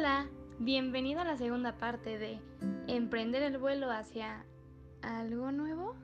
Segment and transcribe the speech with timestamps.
[0.00, 2.40] Hola, bienvenido a la segunda parte de
[2.86, 4.46] Emprender el vuelo hacia
[5.02, 5.94] algo nuevo.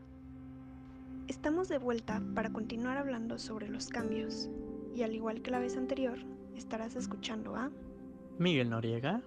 [1.28, 4.50] Estamos de vuelta para continuar hablando sobre los cambios
[4.94, 6.18] y al igual que la vez anterior,
[6.54, 7.70] estarás escuchando a
[8.36, 9.22] Miguel Noriega,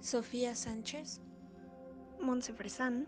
[0.00, 1.20] Sofía Sánchez,
[2.22, 3.06] Monse Fresán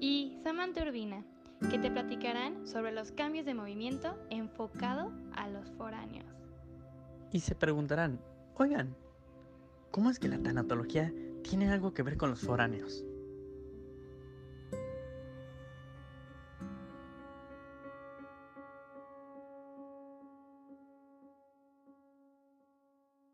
[0.00, 1.26] y Samantha Urbina,
[1.70, 6.24] que te platicarán sobre los cambios de movimiento enfocado a los foráneos.
[7.32, 8.18] Y se preguntarán,
[8.56, 8.96] oigan,
[9.90, 13.04] ¿cómo es que la tanatología tiene algo que ver con los foráneos?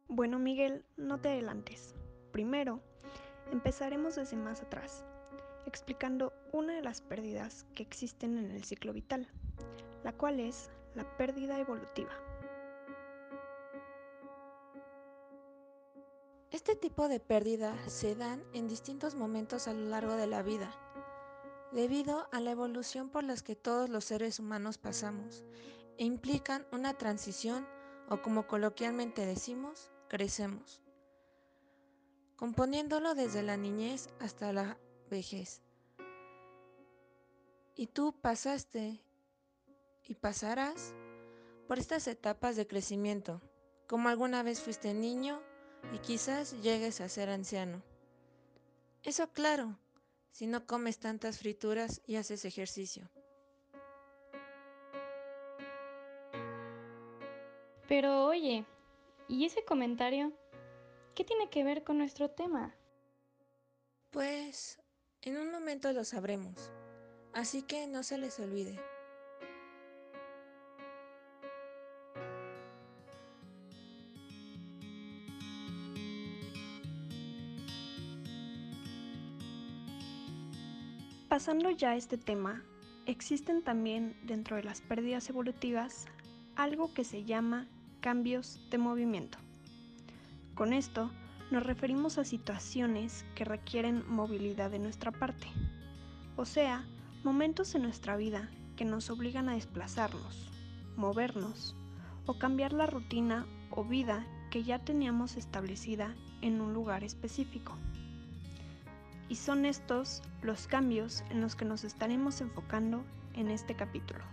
[0.08, 1.94] Bueno, Miguel, no te adelantes.
[2.30, 2.80] Primero,
[3.50, 5.04] empezaremos desde más atrás,
[5.66, 9.26] explicando una de las pérdidas que existen en el ciclo vital,
[10.04, 12.23] la cual es la pérdida evolutiva.
[16.66, 20.74] Este tipo de pérdida se dan en distintos momentos a lo largo de la vida,
[21.72, 25.44] debido a la evolución por las que todos los seres humanos pasamos,
[25.98, 27.68] e implican una transición
[28.08, 30.82] o como coloquialmente decimos, crecemos,
[32.36, 34.78] componiéndolo desde la niñez hasta la
[35.10, 35.60] vejez.
[37.76, 39.04] Y tú pasaste
[40.02, 40.94] y pasarás
[41.68, 43.42] por estas etapas de crecimiento,
[43.86, 45.42] como alguna vez fuiste niño
[45.92, 47.82] y quizás llegues a ser anciano.
[49.02, 49.78] Eso claro,
[50.30, 53.10] si no comes tantas frituras y haces ejercicio.
[57.86, 58.64] Pero oye,
[59.28, 60.32] ¿y ese comentario?
[61.14, 62.74] ¿Qué tiene que ver con nuestro tema?
[64.10, 64.80] Pues
[65.22, 66.70] en un momento lo sabremos,
[67.32, 68.80] así que no se les olvide.
[81.44, 82.62] Pasando ya este tema,
[83.04, 86.06] existen también dentro de las pérdidas evolutivas
[86.56, 87.68] algo que se llama
[88.00, 89.36] cambios de movimiento.
[90.54, 91.10] Con esto
[91.50, 95.46] nos referimos a situaciones que requieren movilidad de nuestra parte,
[96.36, 96.86] o sea,
[97.24, 100.50] momentos en nuestra vida que nos obligan a desplazarnos,
[100.96, 101.76] movernos
[102.24, 107.76] o cambiar la rutina o vida que ya teníamos establecida en un lugar específico.
[109.28, 113.04] Y son estos los cambios en los que nos estaremos enfocando
[113.34, 114.24] en este capítulo.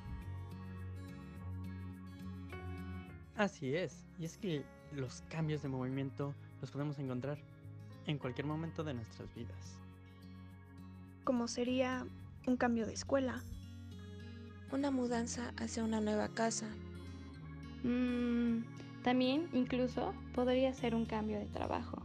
[3.35, 7.39] Así es, y es que los cambios de movimiento los podemos encontrar
[8.05, 9.79] en cualquier momento de nuestras vidas.
[11.23, 12.05] Como sería
[12.47, 13.43] un cambio de escuela,
[14.71, 16.67] Una mudanza hacia una nueva casa,
[17.83, 18.63] Mm,
[19.03, 22.00] también incluso podría ser un cambio de trabajo.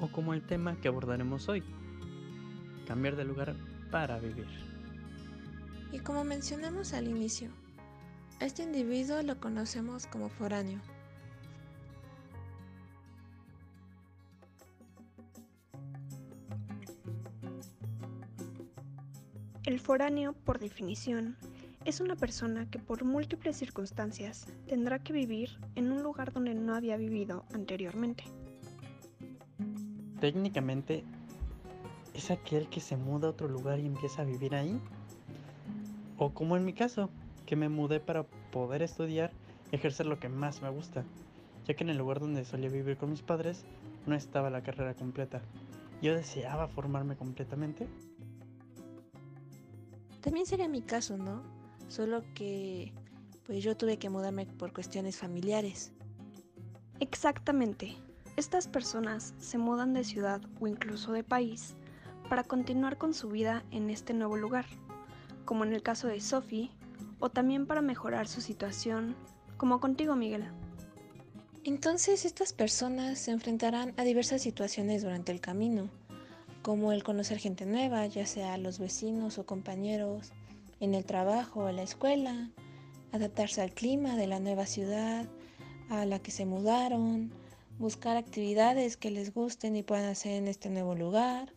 [0.00, 1.62] O como el tema que abordaremos hoy,
[2.86, 3.54] cambiar de lugar
[3.90, 4.46] para vivir.
[5.92, 7.50] y como mencionamos al inicio,
[8.40, 10.80] a este individuo lo conocemos como foráneo.
[19.68, 21.36] el foráneo, por definición,
[21.84, 26.74] es una persona que por múltiples circunstancias tendrá que vivir en un lugar donde no
[26.74, 28.24] había vivido anteriormente.
[30.20, 31.04] Técnicamente,
[32.12, 34.80] ¿es aquel que se muda a otro lugar y empieza a vivir ahí?
[36.16, 37.10] O como en mi caso,
[37.46, 39.30] que me mudé para poder estudiar
[39.70, 41.04] y ejercer lo que más me gusta,
[41.66, 43.64] ya que en el lugar donde solía vivir con mis padres
[44.06, 45.40] no estaba la carrera completa.
[46.02, 47.86] Yo deseaba formarme completamente.
[50.20, 51.42] También sería mi caso, ¿no?
[51.86, 52.92] Solo que
[53.44, 55.92] pues yo tuve que mudarme por cuestiones familiares.
[57.00, 57.96] Exactamente.
[58.38, 61.74] Estas personas se mudan de ciudad o incluso de país
[62.28, 64.64] para continuar con su vida en este nuevo lugar,
[65.44, 66.70] como en el caso de Sophie,
[67.18, 69.16] o también para mejorar su situación,
[69.56, 70.44] como contigo Miguel.
[71.64, 75.90] Entonces estas personas se enfrentarán a diversas situaciones durante el camino,
[76.62, 80.30] como el conocer gente nueva, ya sea los vecinos o compañeros,
[80.78, 82.50] en el trabajo o la escuela,
[83.10, 85.26] adaptarse al clima de la nueva ciudad
[85.90, 87.32] a la que se mudaron,
[87.78, 91.52] buscar actividades que les gusten y puedan hacer en este nuevo lugar,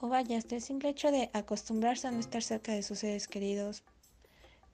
[0.00, 3.28] o vaya, hasta el simple hecho de acostumbrarse a no estar cerca de sus seres
[3.28, 3.82] queridos,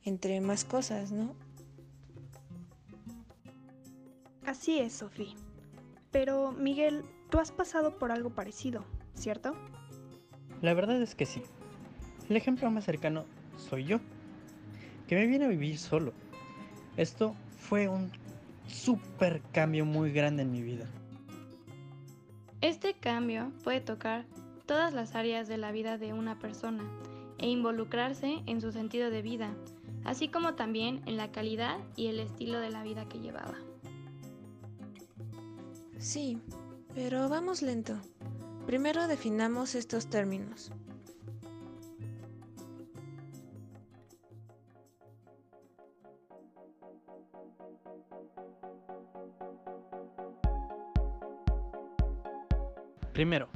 [0.05, 1.35] entre más cosas, ¿no?
[4.45, 5.35] Así es, Sophie.
[6.13, 8.85] Pero Miguel, tú has pasado por algo parecido,
[9.15, 9.57] ¿cierto?
[10.63, 11.43] La verdad es que sí.
[12.29, 13.25] El ejemplo más cercano
[13.59, 13.99] soy yo,
[15.09, 16.13] que me vine a vivir solo.
[16.97, 18.13] Esto fue un
[18.67, 20.87] súper cambio muy grande en mi vida.
[22.61, 24.25] Este cambio puede tocar
[24.67, 26.85] todas las áreas de la vida de una persona
[27.39, 29.55] e involucrarse en su sentido de vida,
[30.05, 33.55] así como también en la calidad y el estilo de la vida que llevaba.
[35.99, 36.39] Sí,
[36.95, 37.99] pero vamos lento.
[38.67, 40.73] Primero definamos estos términos.
[53.17, 53.49] Primero,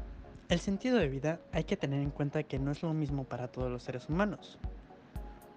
[0.49, 3.49] el sentido de vida hay que tener en cuenta que no es lo mismo para
[3.49, 4.59] todos los seres humanos,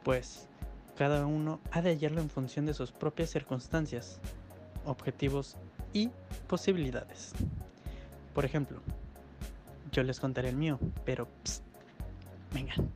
[0.04, 0.50] pues
[0.98, 4.20] cada uno ha de hallarlo en función de sus propias circunstancias,
[4.84, 5.56] objetivos
[5.94, 6.10] y
[6.50, 7.32] posibilidades.
[8.34, 8.82] Por ejemplo,
[9.94, 11.64] yo les contaré el mío, pero psst,
[12.54, 12.90] vengan,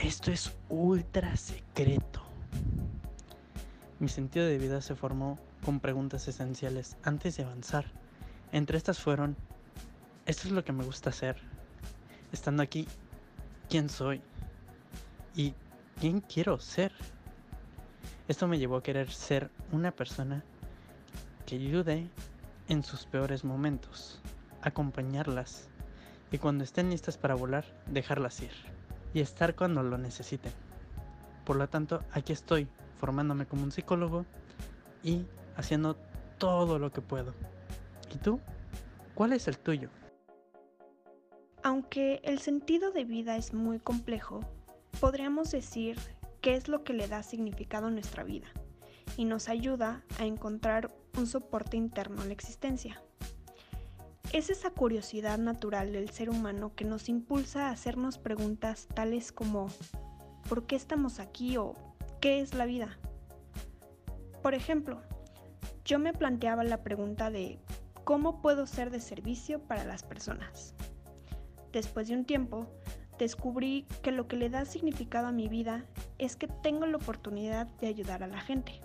[0.00, 2.22] esto es ultra secreto.
[3.98, 7.86] Mi sentido de vida se formó con preguntas esenciales antes de avanzar.
[8.52, 9.36] Entre estas fueron
[10.26, 11.36] esto es lo que me gusta hacer.
[12.32, 12.86] Estando aquí,
[13.68, 14.20] ¿quién soy?
[15.34, 15.54] ¿Y
[16.00, 16.92] quién quiero ser?
[18.28, 20.44] Esto me llevó a querer ser una persona
[21.46, 22.08] que ayude
[22.68, 24.20] en sus peores momentos,
[24.62, 25.68] acompañarlas
[26.30, 28.52] y cuando estén listas para volar, dejarlas ir
[29.12, 30.52] y estar cuando lo necesiten.
[31.44, 32.68] Por lo tanto, aquí estoy
[32.98, 34.24] formándome como un psicólogo
[35.02, 35.26] y
[35.56, 35.96] haciendo
[36.38, 37.34] todo lo que puedo.
[38.14, 38.40] ¿Y tú?
[39.14, 39.88] ¿Cuál es el tuyo?
[41.62, 44.40] Aunque el sentido de vida es muy complejo,
[44.98, 45.98] podríamos decir
[46.40, 48.46] qué es lo que le da significado a nuestra vida
[49.18, 53.02] y nos ayuda a encontrar un soporte interno a la existencia.
[54.32, 59.68] Es esa curiosidad natural del ser humano que nos impulsa a hacernos preguntas tales como
[60.48, 61.58] ¿por qué estamos aquí?
[61.58, 61.74] o
[62.20, 62.98] ¿qué es la vida?
[64.42, 65.02] Por ejemplo,
[65.84, 67.58] yo me planteaba la pregunta de
[68.04, 70.74] ¿cómo puedo ser de servicio para las personas?
[71.72, 72.66] Después de un tiempo,
[73.18, 75.84] descubrí que lo que le da significado a mi vida
[76.18, 78.80] es que tengo la oportunidad de ayudar a la gente.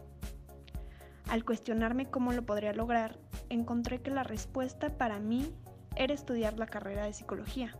[1.29, 3.17] Al cuestionarme cómo lo podría lograr,
[3.49, 5.51] encontré que la respuesta para mí
[5.95, 7.75] era estudiar la carrera de psicología,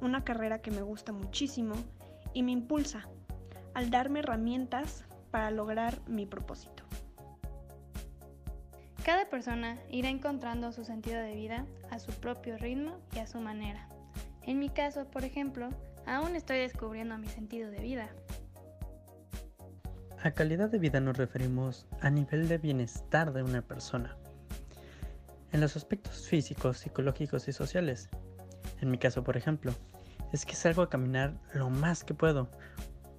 [0.00, 1.74] una carrera que me gusta muchísimo
[2.32, 3.08] y me impulsa
[3.74, 6.82] al darme herramientas para lograr mi propósito.
[9.04, 13.40] Cada persona irá encontrando su sentido de vida a su propio ritmo y a su
[13.40, 13.91] manera.
[14.44, 15.68] En mi caso, por ejemplo,
[16.06, 18.08] aún estoy descubriendo mi sentido de vida.
[20.22, 24.16] A calidad de vida nos referimos a nivel de bienestar de una persona.
[25.52, 28.08] En los aspectos físicos, psicológicos y sociales.
[28.80, 29.72] En mi caso, por ejemplo,
[30.32, 32.50] es que salgo a caminar lo más que puedo.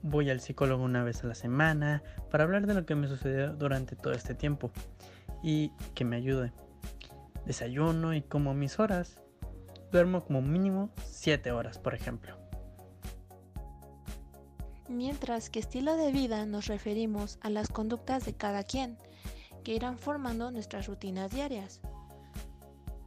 [0.02, 3.54] Voy al psicólogo una vez a la semana para hablar de lo que me sucedió
[3.54, 4.72] durante todo este tiempo
[5.42, 6.52] y que me ayude.
[7.46, 9.23] Desayuno y como mis horas
[9.94, 12.36] duermo como mínimo 7 horas, por ejemplo.
[14.90, 18.98] Mientras que estilo de vida nos referimos a las conductas de cada quien,
[19.63, 21.80] que irán formando nuestras rutinas diarias.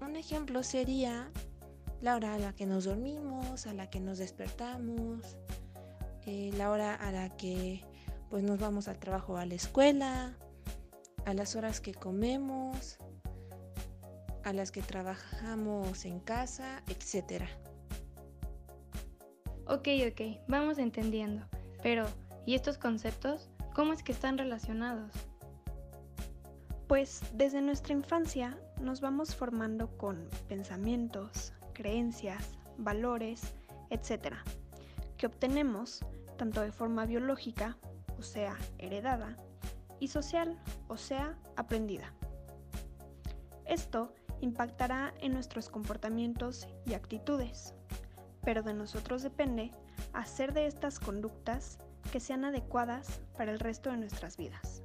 [0.00, 1.30] Un ejemplo sería
[2.00, 5.36] la hora a la que nos dormimos, a la que nos despertamos,
[6.24, 7.84] eh, la hora a la que
[8.30, 10.36] pues nos vamos al trabajo o a la escuela,
[11.24, 12.98] a las horas que comemos,
[14.46, 17.42] a las que trabajamos en casa, etc.
[19.66, 21.44] Ok, ok, vamos entendiendo.
[21.82, 22.06] Pero,
[22.46, 23.50] ¿y estos conceptos?
[23.74, 25.10] ¿Cómo es que están relacionados?
[26.86, 33.52] Pues desde nuestra infancia nos vamos formando con pensamientos, creencias, valores,
[33.90, 34.36] etc.,
[35.16, 36.04] que obtenemos
[36.38, 37.76] tanto de forma biológica,
[38.16, 39.36] o sea, heredada,
[39.98, 42.14] y social, o sea, aprendida.
[43.64, 47.74] Esto impactará en nuestros comportamientos y actitudes,
[48.42, 49.72] pero de nosotros depende
[50.12, 51.78] hacer de estas conductas
[52.12, 54.82] que sean adecuadas para el resto de nuestras vidas.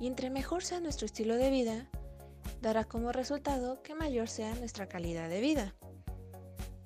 [0.00, 1.88] Y entre mejor sea nuestro estilo de vida,
[2.60, 5.74] dará como resultado que mayor sea nuestra calidad de vida.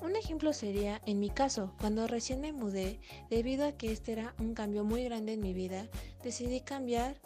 [0.00, 4.34] Un ejemplo sería en mi caso, cuando recién me mudé, debido a que este era
[4.38, 5.88] un cambio muy grande en mi vida,
[6.22, 7.20] decidí cambiar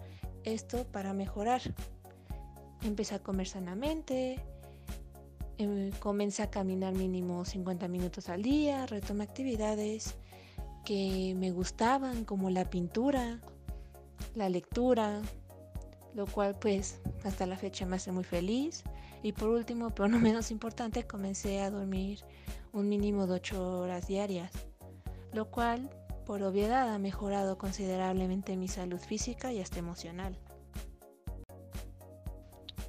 [0.45, 1.61] esto para mejorar.
[2.83, 4.39] Empecé a comer sanamente,
[5.59, 10.17] em, comencé a caminar mínimo 50 minutos al día, retomé actividades
[10.85, 13.41] que me gustaban como la pintura,
[14.35, 15.21] la lectura,
[16.15, 18.83] lo cual pues hasta la fecha me hace muy feliz.
[19.23, 22.21] Y por último, pero no menos importante, comencé a dormir
[22.73, 24.51] un mínimo de 8 horas diarias,
[25.33, 25.91] lo cual
[26.25, 30.39] por obviedad ha mejorado considerablemente mi salud física y hasta emocional.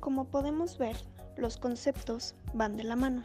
[0.01, 0.97] Como podemos ver,
[1.37, 3.23] los conceptos van de la mano.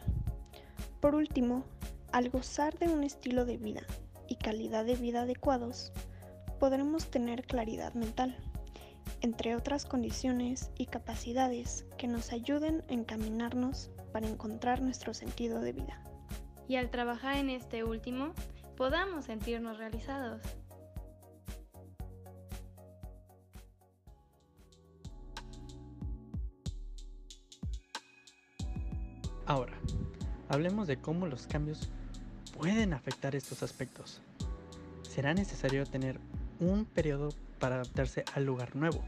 [1.01, 1.65] Por último,
[2.11, 3.81] al gozar de un estilo de vida
[4.27, 5.91] y calidad de vida adecuados,
[6.59, 8.37] podremos tener claridad mental,
[9.21, 15.73] entre otras condiciones y capacidades que nos ayuden a encaminarnos para encontrar nuestro sentido de
[15.73, 16.03] vida.
[16.67, 18.33] Y al trabajar en este último,
[18.75, 20.43] podamos sentirnos realizados.
[30.49, 31.89] Hablemos de cómo los cambios
[32.57, 34.21] pueden afectar estos aspectos.
[35.03, 36.19] Será necesario tener
[36.59, 39.03] un periodo para adaptarse al lugar nuevo,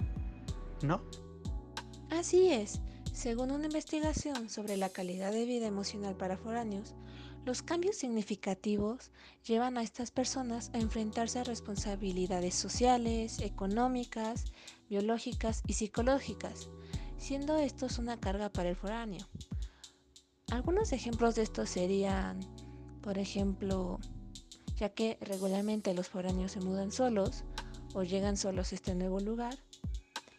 [0.82, 1.02] ¿no?
[2.10, 2.80] Así es.
[3.14, 6.96] Según una investigación sobre la calidad de vida emocional para foráneos,
[7.46, 9.12] los cambios significativos
[9.46, 14.46] llevan a estas personas a enfrentarse a responsabilidades sociales, económicas,
[14.90, 16.70] biológicas y psicológicas,
[17.18, 19.26] siendo estos una carga para el foráneo.
[20.52, 22.40] Algunos ejemplos de esto serían,
[23.02, 24.00] por ejemplo,
[24.78, 27.44] ya que regularmente los foráneos se mudan solos
[27.94, 29.56] o llegan solos a este nuevo lugar,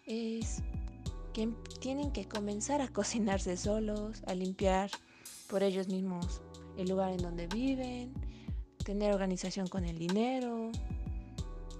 [0.06, 0.62] es
[1.32, 1.48] que
[1.80, 4.90] tienen que comenzar a cocinarse solos, a limpiar
[5.48, 6.42] por ellos mismos
[6.76, 8.12] el lugar en donde viven,
[8.84, 10.72] tener organización con el dinero,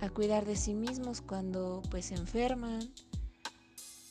[0.00, 2.92] a cuidar de sí mismos cuando pues se enferman,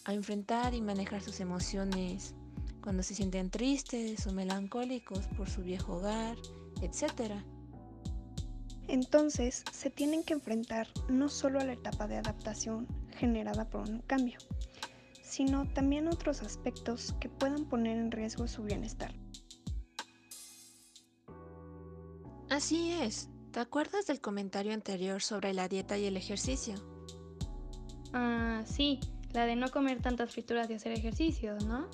[0.05, 2.33] a enfrentar y manejar sus emociones
[2.81, 6.38] cuando se sienten tristes o melancólicos por su viejo hogar,
[6.81, 7.33] etc.
[8.88, 14.00] Entonces, se tienen que enfrentar no solo a la etapa de adaptación generada por un
[14.00, 14.39] cambio,
[15.21, 19.13] sino también otros aspectos que puedan poner en riesgo su bienestar.
[22.50, 23.29] Así es.
[23.51, 26.75] ¿Te acuerdas del comentario anterior sobre la dieta y el ejercicio?
[28.13, 29.00] Ah, sí,
[29.33, 31.89] la de no comer tantas frituras y hacer ejercicio, ¿no?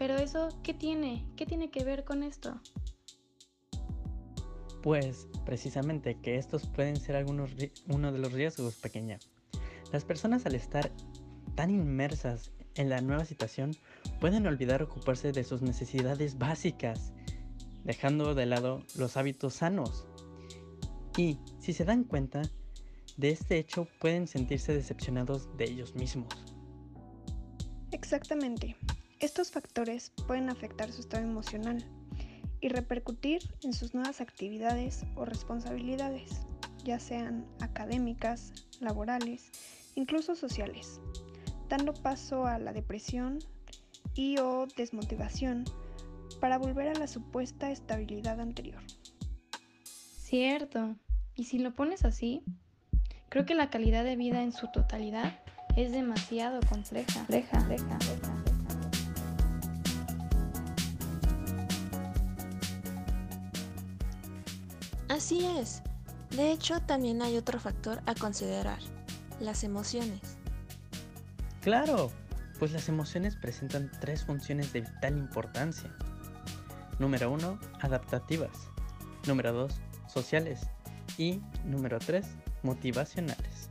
[0.00, 1.26] Pero eso, ¿qué tiene?
[1.36, 2.58] ¿Qué tiene que ver con esto?
[4.82, 7.50] Pues precisamente que estos pueden ser algunos
[7.86, 9.18] uno de los riesgos pequeña.
[9.92, 10.90] Las personas al estar
[11.54, 13.76] tan inmersas en la nueva situación
[14.20, 17.12] pueden olvidar ocuparse de sus necesidades básicas,
[17.84, 20.06] dejando de lado los hábitos sanos.
[21.18, 22.40] Y si se dan cuenta
[23.18, 26.32] de este hecho pueden sentirse decepcionados de ellos mismos.
[27.92, 28.76] Exactamente.
[29.20, 31.84] Estos factores pueden afectar su estado emocional
[32.62, 36.40] y repercutir en sus nuevas actividades o responsabilidades,
[36.84, 39.50] ya sean académicas, laborales,
[39.94, 41.02] incluso sociales,
[41.68, 43.40] dando paso a la depresión
[44.14, 45.64] y o desmotivación
[46.40, 48.82] para volver a la supuesta estabilidad anterior.
[49.92, 50.96] Cierto.
[51.34, 52.42] Y si lo pones así,
[53.28, 55.40] creo que la calidad de vida en su totalidad
[55.76, 57.26] es demasiado compleja.
[65.10, 65.82] Así es.
[66.30, 68.78] De hecho, también hay otro factor a considerar,
[69.40, 70.20] las emociones.
[71.62, 72.12] Claro,
[72.60, 75.92] pues las emociones presentan tres funciones de vital importancia.
[77.00, 78.56] Número uno, adaptativas.
[79.26, 80.60] Número dos, sociales.
[81.18, 82.28] Y número tres,
[82.62, 83.68] motivacionales.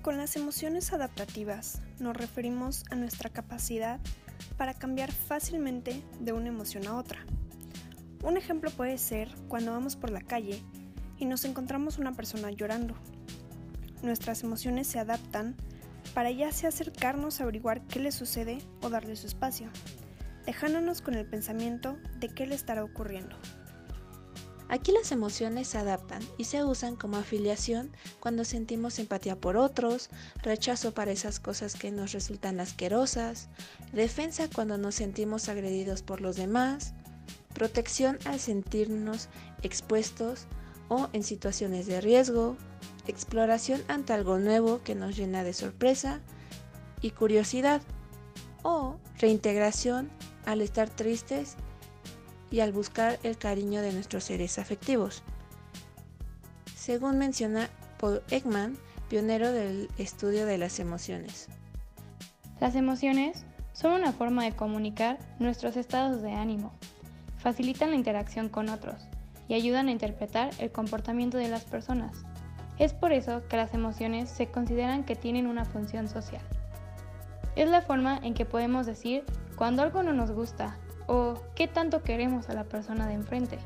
[0.00, 4.00] Con las emociones adaptativas nos referimos a nuestra capacidad
[4.56, 7.26] para cambiar fácilmente de una emoción a otra.
[8.26, 10.60] Un ejemplo puede ser cuando vamos por la calle
[11.16, 12.96] y nos encontramos una persona llorando.
[14.02, 15.54] Nuestras emociones se adaptan
[16.12, 19.68] para ya sea acercarnos a averiguar qué le sucede o darle su espacio,
[20.44, 23.36] dejándonos con el pensamiento de qué le estará ocurriendo.
[24.68, 30.10] Aquí las emociones se adaptan y se usan como afiliación cuando sentimos empatía por otros,
[30.42, 33.50] rechazo para esas cosas que nos resultan asquerosas,
[33.92, 36.92] defensa cuando nos sentimos agredidos por los demás,
[37.56, 39.30] protección al sentirnos
[39.62, 40.44] expuestos
[40.88, 42.54] o en situaciones de riesgo,
[43.06, 46.20] exploración ante algo nuevo que nos llena de sorpresa
[47.00, 47.80] y curiosidad,
[48.62, 50.10] o reintegración
[50.44, 51.56] al estar tristes
[52.50, 55.22] y al buscar el cariño de nuestros seres afectivos.
[56.76, 58.76] Según menciona Paul Ekman,
[59.08, 61.48] pionero del estudio de las emociones.
[62.60, 66.74] Las emociones son una forma de comunicar nuestros estados de ánimo,
[67.46, 69.06] facilitan la interacción con otros
[69.46, 72.24] y ayudan a interpretar el comportamiento de las personas.
[72.76, 76.42] Es por eso que las emociones se consideran que tienen una función social.
[77.54, 79.22] Es la forma en que podemos decir
[79.54, 80.76] cuando algo no nos gusta
[81.06, 83.60] o qué tanto queremos a la persona de enfrente.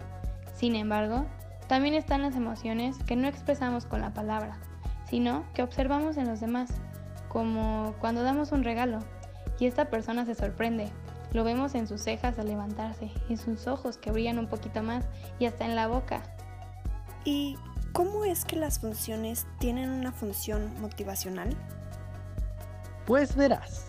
[0.54, 1.24] Sin embargo,
[1.66, 4.58] también están las emociones que no expresamos con la palabra,
[5.08, 6.70] sino que observamos en los demás,
[7.30, 8.98] como cuando damos un regalo
[9.58, 10.90] y esta persona se sorprende
[11.32, 15.04] Lo vemos en sus cejas al levantarse, en sus ojos que brillan un poquito más
[15.38, 16.22] y hasta en la boca.
[17.24, 17.56] ¿Y
[17.92, 21.56] cómo es que las funciones tienen una función motivacional?
[23.06, 23.86] Pues verás,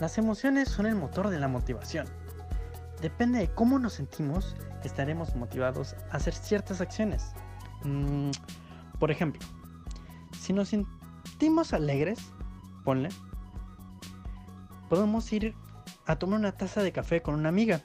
[0.00, 2.06] las emociones son el motor de la motivación.
[3.00, 7.32] Depende de cómo nos sentimos, estaremos motivados a hacer ciertas acciones.
[7.84, 8.30] Mm,
[8.98, 9.40] por ejemplo,
[10.40, 12.18] si nos sentimos alegres,
[12.84, 13.08] ponle,
[14.88, 15.54] podemos ir
[16.06, 17.82] a tomar una taza de café con una amiga.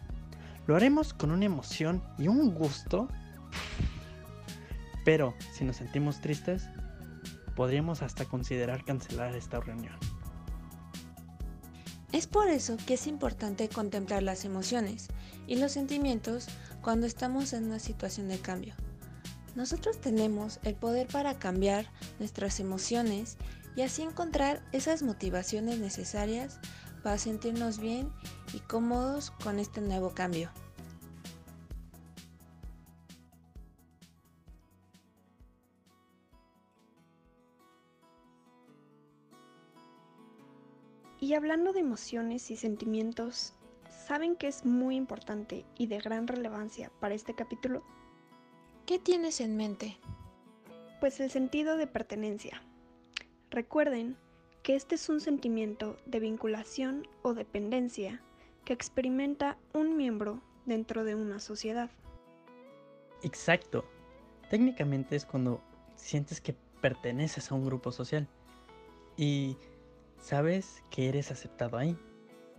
[0.65, 3.07] Lo haremos con una emoción y un gusto.
[5.05, 6.67] Pero si nos sentimos tristes,
[7.55, 9.95] podríamos hasta considerar cancelar esta reunión.
[12.11, 15.07] Es por eso que es importante contemplar las emociones
[15.45, 16.47] y los sentimientos
[16.81, 18.75] cuando estamos en una situación de cambio.
[19.55, 21.87] Nosotros tenemos el poder para cambiar
[22.19, 23.37] nuestras emociones
[23.75, 26.59] y así encontrar esas motivaciones necesarias
[27.03, 28.11] para sentirnos bien
[28.53, 30.49] y cómodos con este nuevo cambio.
[41.19, 43.53] Y hablando de emociones y sentimientos,
[43.89, 47.83] ¿saben que es muy importante y de gran relevancia para este capítulo?
[48.85, 49.97] ¿Qué tienes en mente?
[51.01, 52.61] Pues el sentido de pertenencia.
[53.49, 54.15] Recuerden
[54.67, 58.21] que este es un sentimiento de vinculación o dependencia
[58.65, 61.89] que experimenta un miembro dentro de una sociedad.
[63.23, 63.85] Exacto.
[64.49, 65.61] Técnicamente es cuando
[65.95, 68.27] sientes que perteneces a un grupo social.
[69.15, 69.55] Y
[70.19, 71.97] sabes que eres aceptado ahí.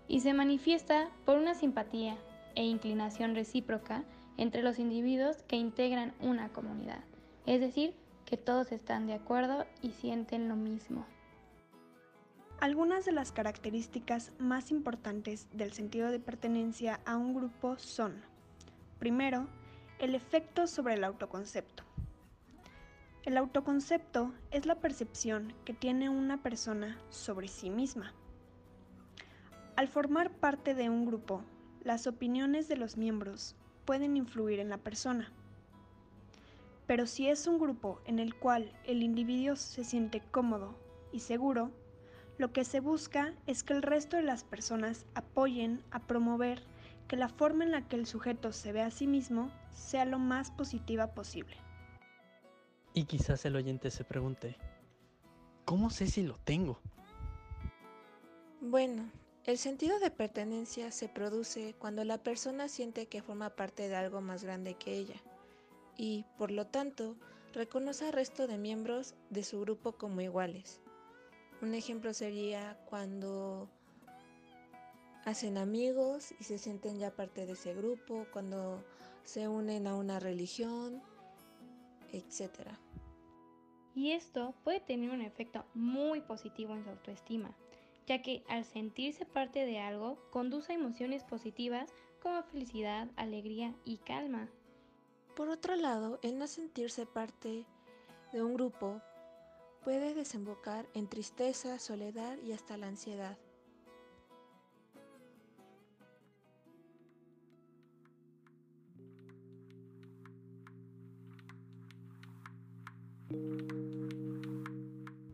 [0.09, 2.17] Y se manifiesta por una simpatía
[2.55, 4.03] e inclinación recíproca
[4.39, 7.05] entre los individuos que integran una comunidad,
[7.45, 7.93] es decir,
[8.25, 11.05] que todos están de acuerdo y sienten lo mismo.
[12.61, 18.21] Algunas de las características más importantes del sentido de pertenencia a un grupo son,
[18.99, 19.47] primero,
[20.01, 21.85] el efecto sobre el autoconcepto.
[23.25, 28.13] El autoconcepto es la percepción que tiene una persona sobre sí misma.
[29.77, 31.45] Al formar parte de un grupo,
[31.85, 35.31] las opiniones de los miembros pueden influir en la persona.
[36.89, 40.75] Pero si es un grupo en el cual el individuo se siente cómodo
[41.13, 41.71] y seguro,
[42.39, 46.63] lo que se busca es que el resto de las personas apoyen a promover
[47.09, 50.19] que la forma en la que el sujeto se ve a sí mismo sea lo
[50.19, 51.57] más positiva posible.
[52.95, 54.57] Y quizás el oyente se pregunte,
[55.65, 56.81] ¿cómo sé si lo tengo?
[58.61, 59.11] Bueno,
[59.45, 64.21] el sentido de pertenencia se produce cuando la persona siente que forma parte de algo
[64.21, 65.21] más grande que ella
[65.97, 67.17] y, por lo tanto,
[67.53, 70.81] reconoce al resto de miembros de su grupo como iguales.
[71.61, 73.69] Un ejemplo sería cuando
[75.25, 78.85] hacen amigos y se sienten ya parte de ese grupo, cuando
[79.25, 81.03] se unen a una religión,
[82.13, 82.71] etc.
[83.95, 87.51] Y esto puede tener un efecto muy positivo en su autoestima,
[88.07, 91.93] ya que al sentirse parte de algo conduce a emociones positivas
[92.23, 94.49] como felicidad, alegría y calma.
[95.35, 97.67] Por otro lado, el no sentirse parte
[98.33, 99.03] de un grupo
[99.85, 103.39] puede desembocar en tristeza, soledad y hasta la ansiedad.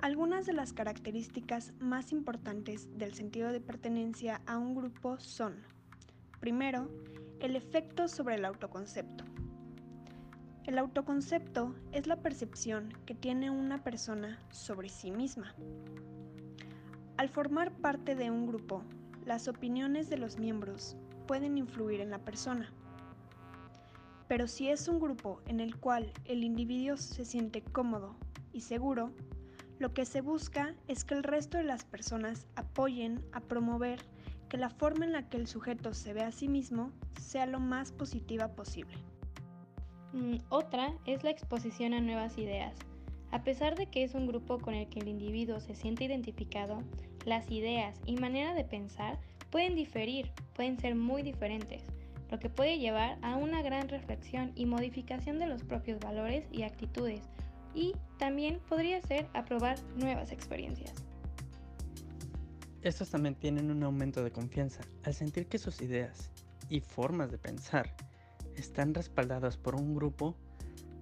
[0.01, 5.57] Algunas de las características más importantes del sentido de pertenencia a un grupo son,
[6.41, 6.91] primero,
[7.41, 9.34] el efecto sobre el autoconcepto.
[10.67, 15.55] El autoconcepto es la percepción que tiene una persona sobre sí misma.
[17.19, 18.83] Al formar parte de un grupo,
[19.27, 20.97] las opiniones de los miembros
[21.27, 22.73] pueden influir en la persona.
[24.27, 28.17] Pero si es un grupo en el cual el individuo se siente cómodo
[28.55, 29.13] y seguro,
[29.79, 34.01] lo que se busca es que el resto de las personas apoyen a promover
[34.49, 37.61] que la forma en la que el sujeto se ve a sí mismo sea lo
[37.61, 38.97] más positiva posible.
[40.15, 42.73] Mm, otra es la exposición a nuevas ideas.
[43.33, 46.85] A pesar de que es un grupo con el que el individuo se siente identificado,
[47.25, 49.19] las ideas y manera de pensar
[49.51, 51.83] pueden diferir, pueden ser muy diferentes,
[52.31, 56.63] lo que puede llevar a una gran reflexión y modificación de los propios valores y
[56.63, 57.23] actitudes,
[57.75, 60.95] y también podría ser aprobar nuevas experiencias.
[62.83, 66.31] Estos también tienen un aumento de confianza al sentir que sus ideas
[66.69, 67.97] y formas de pensar
[68.57, 70.35] están respaldadas por un grupo,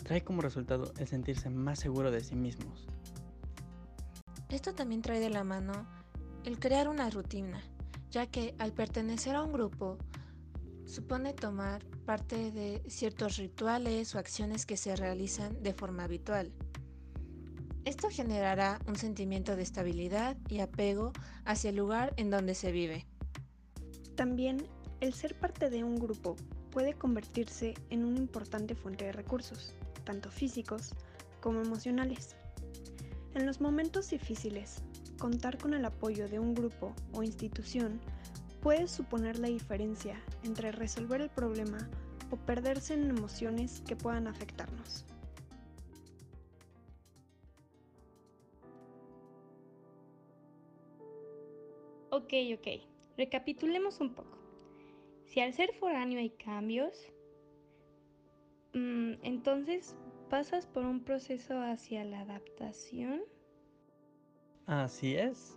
[0.03, 2.87] trae como resultado el sentirse más seguro de sí mismos.
[4.49, 5.73] Esto también trae de la mano
[6.45, 7.63] el crear una rutina,
[8.11, 9.97] ya que al pertenecer a un grupo
[10.85, 16.53] supone tomar parte de ciertos rituales o acciones que se realizan de forma habitual.
[17.85, 21.13] Esto generará un sentimiento de estabilidad y apego
[21.45, 23.07] hacia el lugar en donde se vive.
[24.15, 24.67] También
[25.01, 26.37] el ser parte de un grupo
[26.73, 30.95] puede convertirse en una importante fuente de recursos, tanto físicos
[31.41, 32.35] como emocionales.
[33.35, 34.83] En los momentos difíciles,
[35.19, 38.01] contar con el apoyo de un grupo o institución
[38.63, 41.79] puede suponer la diferencia entre resolver el problema
[42.31, 45.05] o perderse en emociones que puedan afectarnos.
[52.11, 52.69] Ok, ok.
[53.17, 54.42] Recapitulemos un poco.
[55.33, 56.93] Si al ser foráneo hay cambios,
[58.75, 59.97] mm, entonces
[60.29, 63.23] pasas por un proceso hacia la adaptación.
[64.67, 65.57] Así es,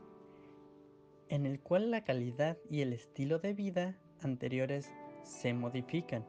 [1.27, 4.89] en el cual la calidad y el estilo de vida anteriores
[5.23, 6.25] se modifican.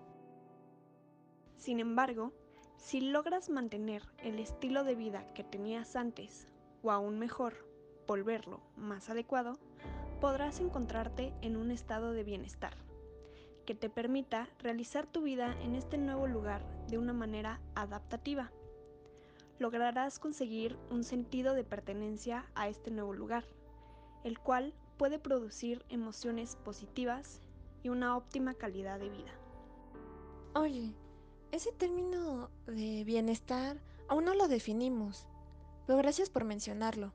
[1.56, 2.32] Sin embargo,
[2.78, 6.48] si logras mantener el estilo de vida que tenías antes,
[6.82, 7.54] o aún mejor,
[8.08, 9.56] volverlo más adecuado,
[10.20, 12.85] podrás encontrarte en un estado de bienestar
[13.66, 18.50] que te permita realizar tu vida en este nuevo lugar de una manera adaptativa.
[19.58, 23.44] Lograrás conseguir un sentido de pertenencia a este nuevo lugar,
[24.24, 27.42] el cual puede producir emociones positivas
[27.82, 29.32] y una óptima calidad de vida.
[30.54, 30.94] Oye,
[31.52, 35.26] ese término de bienestar aún no lo definimos,
[35.86, 37.12] pero gracias por mencionarlo.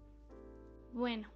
[0.94, 1.30] Bueno,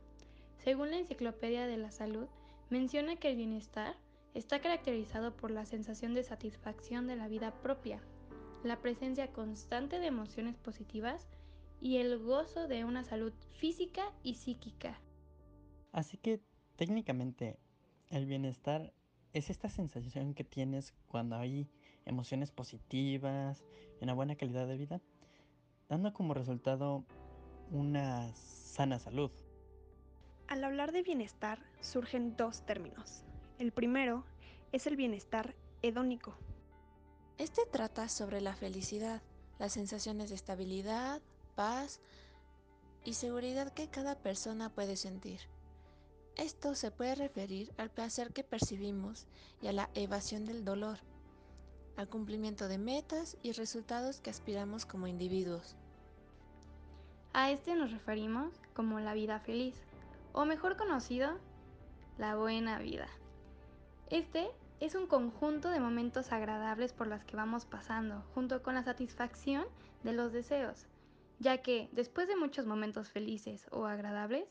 [0.58, 2.28] según la Enciclopedia de la Salud,
[2.70, 3.96] menciona que el bienestar
[4.36, 8.02] está caracterizado por la sensación de satisfacción de la vida propia,
[8.64, 11.28] la presencia constante de emociones positivas
[11.82, 15.00] y el gozo de una salud física y psíquica.
[15.94, 16.42] Así que
[16.76, 17.58] técnicamente
[18.10, 18.94] el bienestar
[19.32, 21.70] es esta sensación que tienes cuando hay
[22.06, 23.64] emociones positivas
[24.00, 25.02] y una buena calidad de vida,
[25.88, 27.06] dando como resultado
[27.72, 29.32] una sana salud.
[30.48, 33.24] Al hablar de bienestar surgen dos términos,
[33.60, 34.26] el primero
[34.72, 36.36] es el bienestar hedónico.
[37.38, 39.22] Este trata sobre la felicidad,
[39.60, 41.22] las sensaciones de estabilidad,
[41.56, 42.02] paz
[43.04, 45.40] y seguridad que cada persona puede sentir.
[46.36, 49.26] Esto se puede referir al placer que percibimos
[49.62, 51.00] y a la evasión del dolor,
[51.96, 55.78] al cumplimiento de metas y resultados que aspiramos como individuos.
[57.32, 59.76] A este nos referimos como la vida feliz,
[60.34, 61.38] o mejor conocido,
[62.18, 63.08] la buena vida.
[64.12, 68.84] Este es un conjunto de momentos agradables por las que vamos pasando, junto con la
[68.84, 69.66] satisfacción
[70.04, 70.86] de los deseos,
[71.40, 74.48] ya que después de muchos momentos felices o agradables,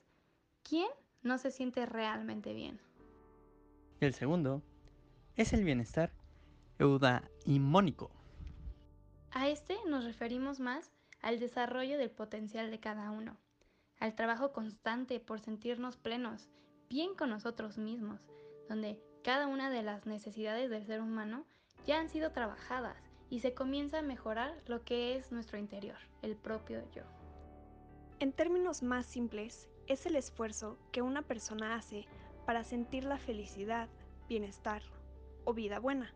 [0.65, 0.89] ¿quién
[1.23, 2.81] no se siente realmente bien?
[4.01, 4.61] El segundo
[5.37, 6.11] es el bienestar
[6.81, 8.11] eudaimónico.
[9.31, 10.91] A este nos referimos más
[11.23, 13.37] al desarrollo del potencial de cada uno,
[14.01, 16.49] al trabajo constante por sentirnos plenos,
[16.89, 18.21] bien con nosotros mismos,
[18.69, 21.47] donde cada una de las necesidades del ser humano
[21.87, 22.99] ya han sido trabajadas
[23.31, 27.03] y se comienza a mejorar lo que es nuestro interior, el propio yo.
[28.21, 32.07] En términos más simples, es el esfuerzo que una persona hace
[32.45, 33.89] para sentir la felicidad,
[34.29, 34.83] bienestar
[35.45, 36.13] o vida buena,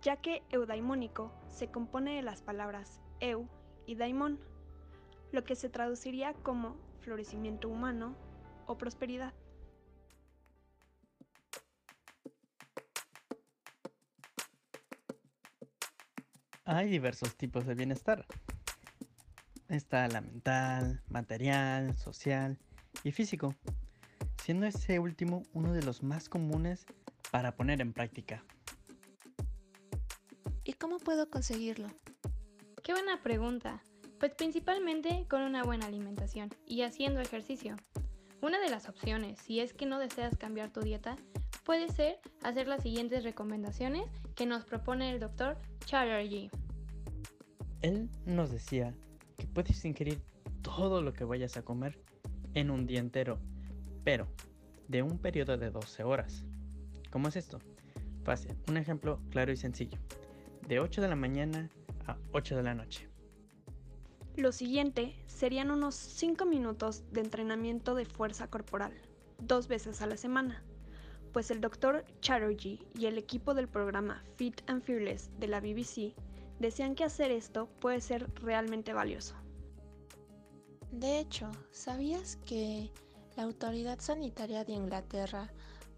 [0.00, 3.48] ya que eudaimónico se compone de las palabras eu
[3.84, 4.38] y daimon,
[5.32, 8.14] lo que se traduciría como florecimiento humano
[8.66, 9.34] o prosperidad.
[16.64, 18.24] Hay diversos tipos de bienestar.
[19.68, 22.56] Está la mental, material, social
[23.02, 23.56] y físico,
[24.44, 26.86] siendo ese último uno de los más comunes
[27.32, 28.44] para poner en práctica.
[30.64, 31.88] ¿Y cómo puedo conseguirlo?
[32.84, 33.82] Qué buena pregunta.
[34.20, 37.74] Pues principalmente con una buena alimentación y haciendo ejercicio.
[38.40, 41.16] Una de las opciones, si es que no deseas cambiar tu dieta,
[41.64, 46.50] puede ser hacer las siguientes recomendaciones que nos propone el doctor Chatterjee.
[47.82, 48.94] Él nos decía
[49.36, 50.22] que puedes ingerir
[50.62, 52.00] todo lo que vayas a comer
[52.54, 53.38] en un día entero,
[54.04, 54.28] pero
[54.88, 56.44] de un periodo de 12 horas.
[57.10, 57.58] ¿Cómo es esto?
[58.24, 59.98] Fácil, un ejemplo claro y sencillo.
[60.68, 61.68] De 8 de la mañana
[62.06, 63.08] a 8 de la noche.
[64.36, 68.92] Lo siguiente serían unos 5 minutos de entrenamiento de fuerza corporal,
[69.38, 70.64] dos veces a la semana,
[71.32, 72.04] pues el Dr.
[72.20, 76.14] Chatterjee y el equipo del programa Fit and Fearless de la BBC
[76.58, 79.34] decían que hacer esto puede ser realmente valioso.
[80.90, 82.90] De hecho, ¿sabías que
[83.36, 85.52] la Autoridad Sanitaria de Inglaterra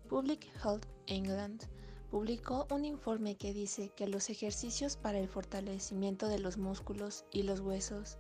[0.09, 1.65] Public Health England
[2.11, 7.43] publicó un informe que dice que los ejercicios para el fortalecimiento de los músculos y
[7.43, 8.19] los huesos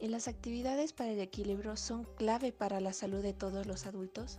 [0.00, 4.38] y las actividades para el equilibrio son clave para la salud de todos los adultos.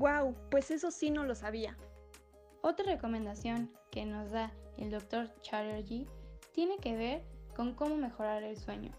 [0.00, 0.34] ¡Wow!
[0.50, 1.76] Pues eso sí no lo sabía.
[2.60, 5.30] Otra recomendación que nos da el Dr.
[5.40, 6.08] Chatterjee
[6.52, 7.22] tiene que ver
[7.54, 8.90] con cómo mejorar el sueño.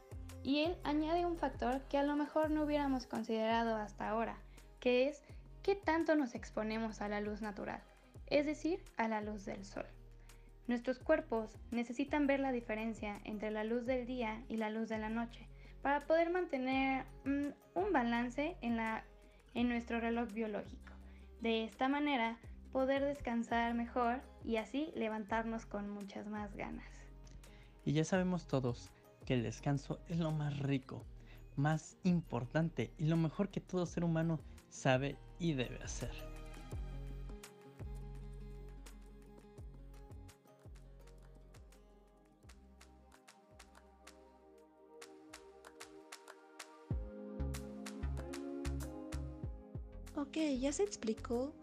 [0.44, 4.38] Y él añade un factor que a lo mejor no hubiéramos considerado hasta ahora,
[4.80, 5.22] que es
[5.62, 7.82] qué tanto nos exponemos a la luz natural
[8.32, 9.86] es decir, a la luz del sol.
[10.68, 14.98] Nuestros cuerpos necesitan ver la diferencia entre la luz del día y la luz de
[14.98, 15.48] la noche
[15.82, 19.04] para poder mantener mm, un balance en, la,
[19.54, 20.81] en nuestro reloj biológico.
[21.42, 22.38] De esta manera,
[22.72, 26.86] poder descansar mejor y así levantarnos con muchas más ganas.
[27.84, 28.92] Y ya sabemos todos
[29.26, 31.04] que el descanso es lo más rico,
[31.56, 36.31] más importante y lo mejor que todo ser humano sabe y debe hacer.
[50.60, 51.54] Ya se explicó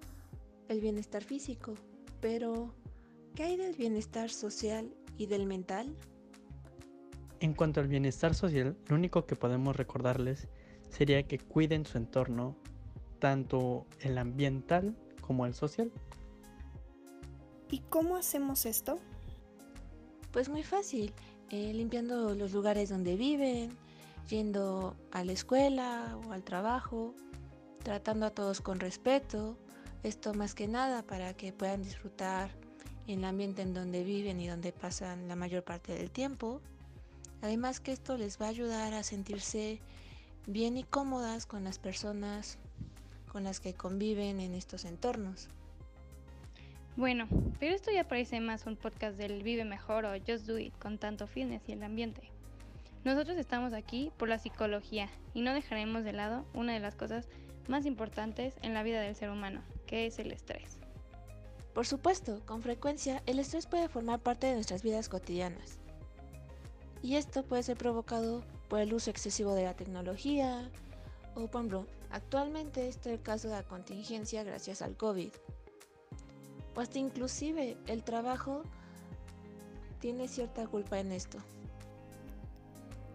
[0.68, 1.74] el bienestar físico,
[2.20, 2.74] pero
[3.34, 5.94] ¿qué hay del bienestar social y del mental?
[7.40, 10.48] En cuanto al bienestar social, lo único que podemos recordarles
[10.90, 12.56] sería que cuiden su entorno,
[13.18, 15.92] tanto el ambiental como el social.
[17.70, 18.98] ¿Y cómo hacemos esto?
[20.32, 21.12] Pues muy fácil,
[21.50, 23.70] eh, limpiando los lugares donde viven,
[24.28, 27.14] yendo a la escuela o al trabajo,
[27.82, 29.56] tratando a todos con respeto,
[30.02, 32.50] esto más que nada para que puedan disfrutar
[33.06, 36.60] en el ambiente en donde viven y donde pasan la mayor parte del tiempo.
[37.42, 39.80] Además que esto les va a ayudar a sentirse
[40.46, 42.58] bien y cómodas con las personas
[43.30, 45.48] con las que conviven en estos entornos.
[46.96, 47.28] Bueno,
[47.60, 50.98] pero esto ya parece más un podcast del Vive Mejor o Just Do It con
[50.98, 52.22] tanto fitness y el ambiente.
[53.04, 57.28] Nosotros estamos aquí por la psicología y no dejaremos de lado una de las cosas
[57.68, 60.78] más importantes en la vida del ser humano, que es el estrés.
[61.74, 65.78] Por supuesto, con frecuencia el estrés puede formar parte de nuestras vidas cotidianas.
[67.02, 70.70] Y esto puede ser provocado por el uso excesivo de la tecnología,
[71.34, 75.30] o por ejemplo, actualmente este es el caso de la contingencia gracias al COVID.
[76.74, 78.62] O hasta inclusive el trabajo
[80.00, 81.38] tiene cierta culpa en esto.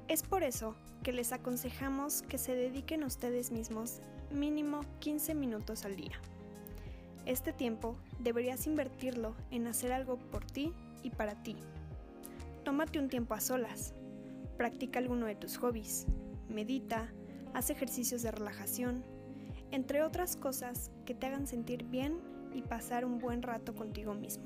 [0.07, 4.01] Es por eso que les aconsejamos que se dediquen ustedes mismos
[4.33, 6.19] mínimo 15 minutos al día.
[7.25, 11.55] Este tiempo deberías invertirlo en hacer algo por ti y para ti.
[12.63, 13.93] Tómate un tiempo a solas.
[14.57, 16.05] Practica alguno de tus hobbies.
[16.49, 17.07] Medita,
[17.53, 19.03] haz ejercicios de relajación,
[19.71, 22.19] entre otras cosas que te hagan sentir bien
[22.53, 24.45] y pasar un buen rato contigo mismo.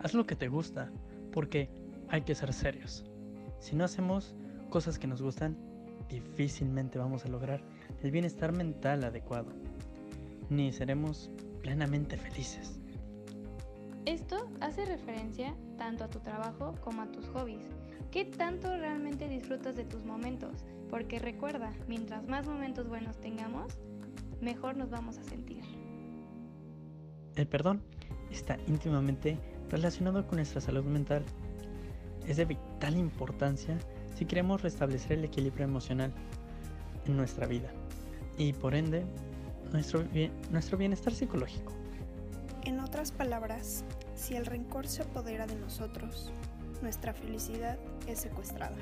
[0.00, 0.90] Haz lo que te gusta,
[1.32, 1.68] porque
[2.08, 3.04] hay que ser serios.
[3.58, 4.34] Si no hacemos
[4.70, 5.56] cosas que nos gustan,
[6.08, 7.62] difícilmente vamos a lograr
[8.04, 9.48] el bienestar mental adecuado,
[10.50, 11.30] ni seremos
[11.62, 12.78] plenamente felices.
[14.04, 17.64] Esto hace referencia tanto a tu trabajo como a tus hobbies.
[18.10, 20.66] ¿Qué tanto realmente disfrutas de tus momentos?
[20.90, 23.72] Porque recuerda, mientras más momentos buenos tengamos,
[24.42, 25.64] mejor nos vamos a sentir.
[27.36, 27.80] El perdón
[28.30, 29.38] está íntimamente
[29.70, 31.24] relacionado con nuestra salud mental.
[32.28, 33.78] Es de vital importancia
[34.14, 36.12] si queremos restablecer el equilibrio emocional
[37.06, 37.72] en nuestra vida
[38.36, 39.04] y por ende
[39.72, 40.04] nuestro,
[40.50, 41.72] nuestro bienestar psicológico.
[42.64, 46.32] En otras palabras, si el rencor se apodera de nosotros,
[46.82, 48.76] nuestra felicidad es secuestrada.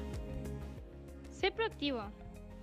[1.30, 2.02] Sé proactivo.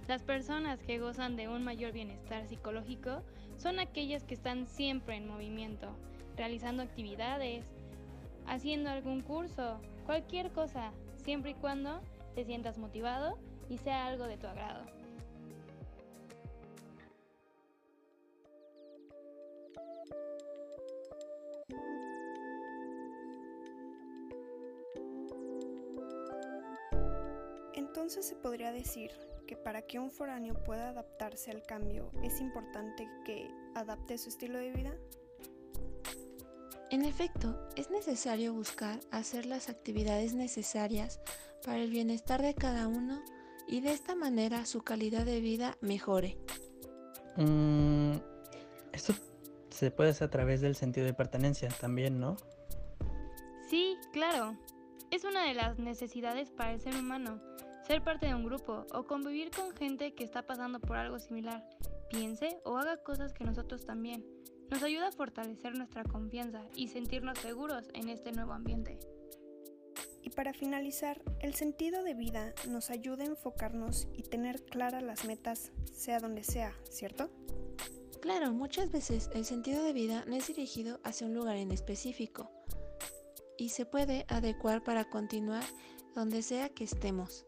[0.08, 3.21] Las personas que gozan de un mayor bienestar psicológico
[3.58, 5.89] son aquellas que están siempre en movimiento,
[6.36, 7.65] realizando actividades,
[8.47, 10.91] haciendo algún curso, cualquier cosa,
[11.23, 12.02] siempre y cuando
[12.34, 13.38] te sientas motivado
[13.69, 14.99] y sea algo de tu agrado.
[28.00, 29.12] Entonces se podría decir
[29.46, 34.58] que para que un foráneo pueda adaptarse al cambio es importante que adapte su estilo
[34.58, 34.96] de vida.
[36.92, 41.20] En efecto, es necesario buscar hacer las actividades necesarias
[41.66, 43.22] para el bienestar de cada uno
[43.68, 46.38] y de esta manera su calidad de vida mejore.
[47.36, 48.14] Mm,
[48.94, 49.14] esto
[49.72, 52.38] se puede hacer a través del sentido de pertenencia también, ¿no?
[53.70, 54.58] Sí, claro.
[55.12, 57.42] Es una de las necesidades para el ser humano,
[57.89, 61.67] ser parte de un grupo o convivir con gente que está pasando por algo similar,
[62.12, 64.23] piense o haga cosas que nosotros también.
[64.69, 68.99] Nos ayuda a fortalecer nuestra confianza y sentirnos seguros en este nuevo ambiente.
[70.21, 75.25] Y para finalizar, el sentido de vida nos ayuda a enfocarnos y tener claras las
[75.25, 77.32] metas, sea donde sea, ¿cierto?
[78.21, 82.52] Claro, muchas veces el sentido de vida no es dirigido hacia un lugar en específico
[83.58, 85.63] y se puede adecuar para continuar
[86.13, 87.45] donde sea que estemos.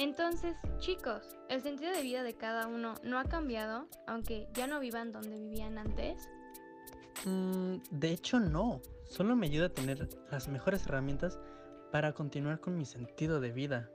[0.00, 4.80] Entonces, chicos, ¿el sentido de vida de cada uno no ha cambiado, aunque ya no
[4.80, 6.26] vivan donde vivían antes?
[7.26, 8.80] Mm, de hecho, no.
[9.04, 11.38] Solo me ayuda a tener las mejores herramientas
[11.92, 13.90] para continuar con mi sentido de vida.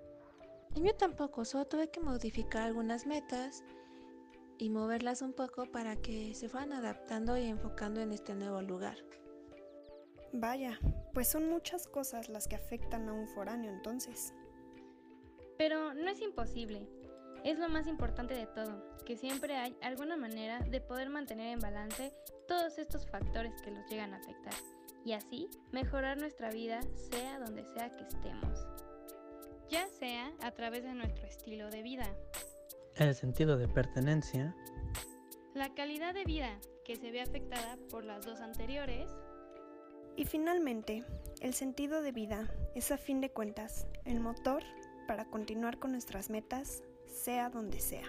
[0.76, 3.64] Y yo tampoco, solo tuve que modificar algunas metas
[4.60, 8.98] y moverlas un poco para que se fueran adaptando y enfocando en este nuevo lugar.
[10.34, 10.80] Vaya,
[11.16, 14.36] pues son muchas cosas las que afectan a un foráneo entonces.
[15.58, 16.88] Pero no es imposible.
[17.44, 21.60] Es lo más importante de todo, que siempre hay alguna manera de poder mantener en
[21.60, 22.12] balance
[22.48, 24.54] todos estos factores que los llegan a afectar
[25.06, 28.68] y así mejorar nuestra vida sea donde sea que estemos.
[29.70, 32.08] Ya sea a través de nuestro estilo de vida,
[32.96, 34.56] El sentido de pertenencia,
[35.54, 39.10] la calidad de vida que se ve afectada por las dos anteriores,
[40.18, 41.04] Y finalmente,
[41.42, 44.64] el sentido de vida es a fin de cuentas el motor
[45.06, 48.08] para continuar con nuestras metas, sea donde sea.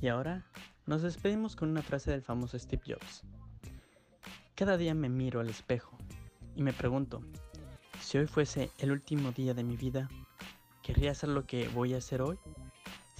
[0.00, 0.44] Y ahora
[0.84, 3.22] nos despedimos con una frase del famoso Steve Jobs.
[4.56, 5.96] Cada día me miro al espejo
[6.56, 7.22] y me pregunto,
[8.00, 10.08] si hoy fuese el último día de mi vida,
[10.82, 12.36] ¿querría hacer lo que voy a hacer hoy?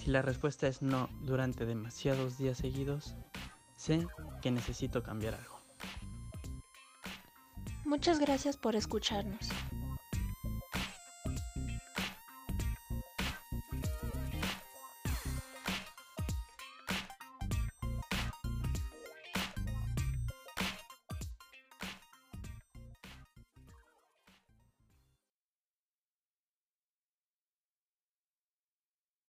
[0.03, 3.15] Si la respuesta es no durante demasiados días seguidos,
[3.77, 4.05] sé
[4.41, 5.61] que necesito cambiar algo.
[7.85, 9.49] Muchas gracias por escucharnos.